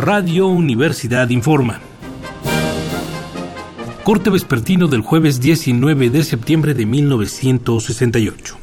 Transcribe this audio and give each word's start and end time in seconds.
Radio 0.00 0.48
Universidad 0.48 1.28
informa. 1.28 1.80
Corte 4.02 4.30
vespertino 4.30 4.88
del 4.88 5.02
jueves 5.02 5.40
19 5.40 6.10
de 6.10 6.24
septiembre 6.24 6.74
de 6.74 6.86
1968. 6.86 8.56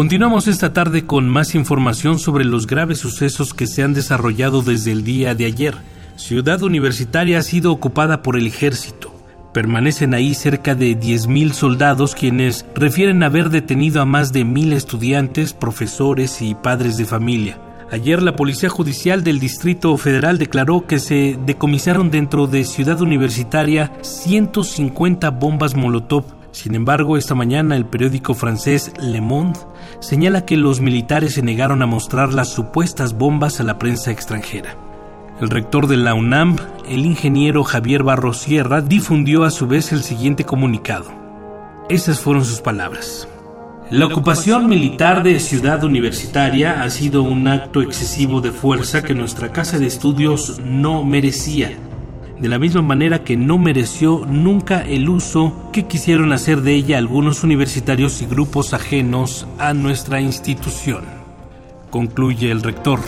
Continuamos 0.00 0.48
esta 0.48 0.72
tarde 0.72 1.04
con 1.04 1.28
más 1.28 1.54
información 1.54 2.18
sobre 2.18 2.46
los 2.46 2.66
graves 2.66 2.98
sucesos 2.98 3.52
que 3.52 3.66
se 3.66 3.82
han 3.82 3.92
desarrollado 3.92 4.62
desde 4.62 4.92
el 4.92 5.04
día 5.04 5.34
de 5.34 5.44
ayer. 5.44 5.76
Ciudad 6.20 6.62
Universitaria 6.62 7.38
ha 7.38 7.42
sido 7.42 7.72
ocupada 7.72 8.20
por 8.20 8.36
el 8.36 8.46
ejército. 8.46 9.10
Permanecen 9.54 10.12
ahí 10.12 10.34
cerca 10.34 10.74
de 10.74 10.92
10.000 10.92 11.52
soldados 11.52 12.14
quienes 12.14 12.66
refieren 12.74 13.22
haber 13.22 13.48
detenido 13.48 14.02
a 14.02 14.04
más 14.04 14.30
de 14.30 14.44
mil 14.44 14.74
estudiantes, 14.74 15.54
profesores 15.54 16.42
y 16.42 16.54
padres 16.54 16.98
de 16.98 17.06
familia. 17.06 17.58
Ayer 17.90 18.22
la 18.22 18.36
Policía 18.36 18.68
Judicial 18.68 19.24
del 19.24 19.40
Distrito 19.40 19.96
Federal 19.96 20.36
declaró 20.36 20.86
que 20.86 21.00
se 21.00 21.38
decomisaron 21.46 22.10
dentro 22.10 22.46
de 22.46 22.64
Ciudad 22.64 23.00
Universitaria 23.00 23.90
150 24.02 25.30
bombas 25.30 25.74
Molotov 25.74 26.24
sin 26.52 26.74
embargo, 26.74 27.16
esta 27.16 27.36
mañana 27.36 27.76
el 27.76 27.86
periódico 27.86 28.34
francés 28.34 28.92
Le 29.00 29.20
Monde 29.20 29.60
señala 30.00 30.44
que 30.44 30.56
los 30.56 30.80
militares 30.80 31.34
se 31.34 31.42
negaron 31.42 31.80
a 31.80 31.86
mostrar 31.86 32.34
las 32.34 32.48
supuestas 32.48 33.16
bombas 33.16 33.60
a 33.60 33.62
la 33.62 33.78
prensa 33.78 34.10
extranjera. 34.10 34.89
El 35.40 35.48
rector 35.48 35.86
de 35.86 35.96
la 35.96 36.14
UNAM, 36.14 36.56
el 36.88 37.06
ingeniero 37.06 37.64
Javier 37.64 38.02
Barros 38.02 38.38
Sierra, 38.38 38.82
difundió 38.82 39.44
a 39.44 39.50
su 39.50 39.66
vez 39.66 39.92
el 39.92 40.02
siguiente 40.02 40.44
comunicado. 40.44 41.10
Esas 41.88 42.20
fueron 42.20 42.44
sus 42.44 42.60
palabras. 42.60 43.26
La 43.90 44.06
ocupación 44.06 44.68
militar 44.68 45.22
de 45.22 45.40
Ciudad 45.40 45.82
Universitaria 45.82 46.82
ha 46.82 46.90
sido 46.90 47.22
un 47.22 47.48
acto 47.48 47.82
excesivo 47.82 48.40
de 48.40 48.52
fuerza 48.52 49.02
que 49.02 49.14
nuestra 49.14 49.50
casa 49.50 49.78
de 49.78 49.86
estudios 49.86 50.60
no 50.64 51.04
merecía 51.04 51.76
de 52.40 52.48
la 52.48 52.58
misma 52.58 52.80
manera 52.80 53.22
que 53.22 53.36
no 53.36 53.58
mereció 53.58 54.24
nunca 54.26 54.80
el 54.80 55.08
uso 55.10 55.68
que 55.72 55.86
quisieron 55.86 56.32
hacer 56.32 56.62
de 56.62 56.74
ella 56.74 56.96
algunos 56.96 57.44
universitarios 57.44 58.22
y 58.22 58.26
grupos 58.26 58.72
ajenos 58.72 59.46
a 59.58 59.74
nuestra 59.74 60.22
institución. 60.22 61.04
Concluye 61.90 62.50
el 62.50 62.62
rector. 62.62 63.00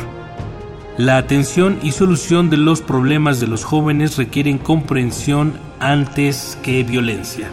La 0.99 1.17
atención 1.17 1.79
y 1.83 1.93
solución 1.93 2.51
de 2.51 2.59
los 2.59 2.83
problemas 2.83 3.41
de 3.41 3.47
los 3.47 3.65
jóvenes 3.65 4.19
requieren 4.19 4.59
comprensión 4.59 5.55
antes 5.81 6.59
que 6.63 6.85
violencia. 6.85 7.49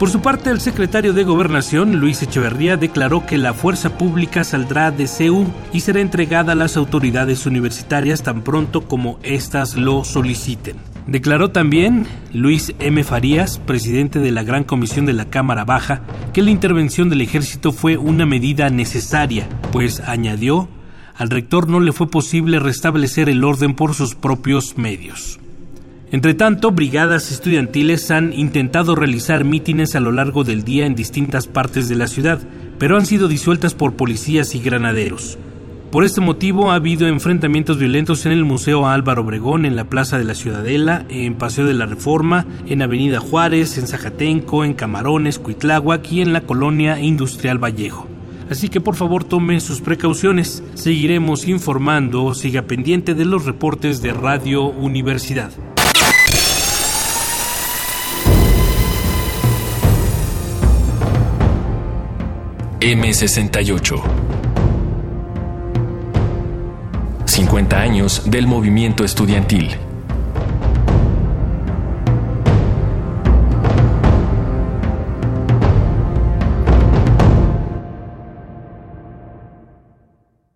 Por 0.00 0.10
su 0.10 0.20
parte, 0.20 0.50
el 0.50 0.60
secretario 0.60 1.12
de 1.12 1.22
Gobernación, 1.22 2.00
Luis 2.00 2.20
Echeverría, 2.22 2.76
declaró 2.76 3.26
que 3.26 3.38
la 3.38 3.54
fuerza 3.54 3.96
pública 3.96 4.42
saldrá 4.42 4.90
de 4.90 5.06
CEU 5.06 5.46
y 5.72 5.80
será 5.80 6.00
entregada 6.00 6.52
a 6.52 6.56
las 6.56 6.76
autoridades 6.76 7.46
universitarias 7.46 8.24
tan 8.24 8.42
pronto 8.42 8.88
como 8.88 9.20
éstas 9.22 9.76
lo 9.76 10.02
soliciten. 10.02 10.76
Declaró 11.08 11.52
también 11.52 12.06
Luis 12.32 12.74
M. 12.80 13.02
Farías, 13.02 13.58
presidente 13.58 14.18
de 14.18 14.30
la 14.30 14.42
Gran 14.42 14.62
Comisión 14.62 15.06
de 15.06 15.14
la 15.14 15.30
Cámara 15.30 15.64
Baja, 15.64 16.02
que 16.32 16.42
la 16.42 16.50
intervención 16.50 17.08
del 17.08 17.22
ejército 17.22 17.72
fue 17.72 17.96
una 17.96 18.26
medida 18.26 18.68
necesaria, 18.68 19.48
pues 19.72 20.00
añadió, 20.00 20.68
al 21.16 21.30
rector 21.30 21.68
no 21.68 21.80
le 21.80 21.92
fue 21.92 22.10
posible 22.10 22.58
restablecer 22.58 23.28
el 23.28 23.44
orden 23.44 23.74
por 23.74 23.94
sus 23.94 24.14
propios 24.14 24.78
medios. 24.78 25.38
Entre 26.10 26.32
tanto, 26.32 26.70
brigadas 26.70 27.30
estudiantiles 27.30 28.10
han 28.10 28.32
intentado 28.32 28.94
realizar 28.94 29.44
mítines 29.44 29.94
a 29.94 30.00
lo 30.00 30.10
largo 30.10 30.42
del 30.42 30.64
día 30.64 30.86
en 30.86 30.94
distintas 30.94 31.46
partes 31.46 31.88
de 31.88 31.96
la 31.96 32.06
ciudad, 32.06 32.40
pero 32.78 32.96
han 32.96 33.04
sido 33.04 33.28
disueltas 33.28 33.74
por 33.74 33.94
policías 33.94 34.54
y 34.54 34.60
granaderos. 34.60 35.38
Por 35.90 36.04
este 36.04 36.20
motivo 36.20 36.70
ha 36.70 36.76
habido 36.76 37.08
enfrentamientos 37.08 37.78
violentos 37.78 38.24
en 38.26 38.32
el 38.32 38.44
Museo 38.44 38.86
Álvaro 38.86 39.22
Obregón, 39.22 39.64
en 39.66 39.74
la 39.74 39.84
Plaza 39.84 40.18
de 40.18 40.24
la 40.24 40.34
Ciudadela, 40.34 41.04
en 41.08 41.34
Paseo 41.34 41.66
de 41.66 41.74
la 41.74 41.86
Reforma, 41.86 42.46
en 42.66 42.82
Avenida 42.82 43.20
Juárez, 43.20 43.76
en 43.78 43.86
Zajatenco, 43.86 44.64
en 44.64 44.74
Camarones, 44.74 45.38
Cuitláhuac 45.38 46.12
y 46.12 46.20
en 46.20 46.32
la 46.32 46.42
colonia 46.42 47.00
Industrial 47.00 47.58
Vallejo. 47.58 48.17
Así 48.50 48.68
que 48.68 48.80
por 48.80 48.96
favor 48.96 49.24
tome 49.24 49.60
sus 49.60 49.80
precauciones. 49.80 50.62
Seguiremos 50.74 51.46
informando, 51.48 52.34
siga 52.34 52.62
pendiente 52.62 53.14
de 53.14 53.24
los 53.24 53.44
reportes 53.44 54.00
de 54.02 54.12
Radio 54.12 54.64
Universidad. 54.64 55.52
M68. 62.80 64.02
50 67.26 67.80
años 67.80 68.22
del 68.30 68.46
movimiento 68.46 69.04
estudiantil. 69.04 69.87